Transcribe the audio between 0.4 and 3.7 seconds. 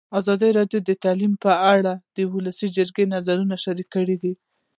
راډیو د تعلیم په اړه د ولسي جرګې نظرونه